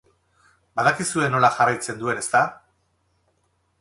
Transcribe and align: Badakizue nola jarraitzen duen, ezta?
Badakizue 0.79 1.29
nola 1.35 1.51
jarraitzen 1.57 2.01
duen, 2.03 2.23
ezta? 2.25 2.43